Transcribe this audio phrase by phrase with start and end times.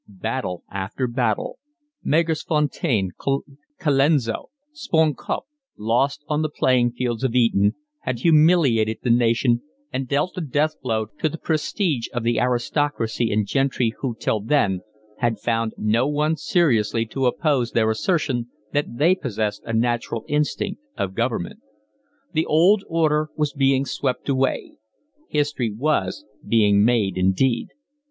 [0.07, 1.59] Battle after battle,
[2.03, 3.09] Magersfontein,
[3.79, 5.43] Colenso, Spion Kop,
[5.77, 9.61] lost on the playing fields of Eton, had humiliated the nation
[9.93, 14.39] and dealt the death blow to the prestige of the aristocracy and gentry who till
[14.41, 14.81] then
[15.19, 20.81] had found no one seriously to oppose their assertion that they possessed a natural instinct
[20.97, 21.59] of government.
[22.33, 24.77] The old order was being swept away:
[25.27, 27.67] history was being made indeed.